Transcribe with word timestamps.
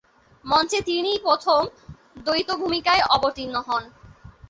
মঞ্চে 0.45 0.79
তিনিই 0.81 1.19
প্রথম 1.19 1.61
দ্বৈত 2.25 2.49
ভূমিকায় 2.61 3.03
অবতীর্ণ 3.15 3.55
হন। 3.67 3.83